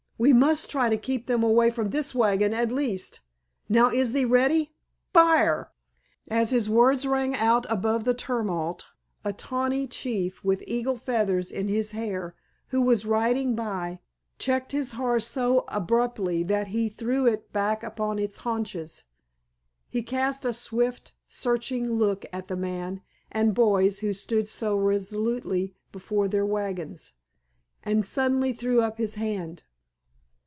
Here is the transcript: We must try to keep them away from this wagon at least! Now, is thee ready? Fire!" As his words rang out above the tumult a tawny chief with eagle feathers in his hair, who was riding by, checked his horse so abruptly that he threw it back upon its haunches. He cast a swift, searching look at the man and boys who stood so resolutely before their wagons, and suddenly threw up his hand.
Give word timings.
We 0.19 0.33
must 0.33 0.69
try 0.69 0.87
to 0.89 0.97
keep 0.97 1.25
them 1.25 1.41
away 1.41 1.71
from 1.71 1.89
this 1.89 2.13
wagon 2.13 2.53
at 2.53 2.71
least! 2.71 3.21
Now, 3.67 3.89
is 3.89 4.13
thee 4.13 4.23
ready? 4.23 4.71
Fire!" 5.11 5.71
As 6.29 6.51
his 6.51 6.69
words 6.69 7.07
rang 7.07 7.33
out 7.33 7.65
above 7.71 8.03
the 8.03 8.13
tumult 8.13 8.85
a 9.25 9.33
tawny 9.33 9.87
chief 9.87 10.43
with 10.43 10.63
eagle 10.67 10.95
feathers 10.95 11.51
in 11.51 11.69
his 11.69 11.93
hair, 11.93 12.35
who 12.67 12.83
was 12.83 13.03
riding 13.07 13.55
by, 13.55 13.99
checked 14.37 14.73
his 14.73 14.91
horse 14.91 15.25
so 15.25 15.65
abruptly 15.69 16.43
that 16.43 16.67
he 16.67 16.87
threw 16.87 17.25
it 17.25 17.51
back 17.51 17.81
upon 17.81 18.19
its 18.19 18.37
haunches. 18.37 19.05
He 19.89 20.03
cast 20.03 20.45
a 20.45 20.53
swift, 20.53 21.15
searching 21.27 21.93
look 21.93 22.27
at 22.31 22.47
the 22.47 22.55
man 22.55 23.01
and 23.31 23.55
boys 23.55 24.01
who 24.05 24.13
stood 24.13 24.47
so 24.47 24.77
resolutely 24.77 25.73
before 25.91 26.27
their 26.27 26.45
wagons, 26.45 27.11
and 27.81 28.05
suddenly 28.05 28.53
threw 28.53 28.81
up 28.83 28.99
his 28.99 29.15
hand. 29.15 29.63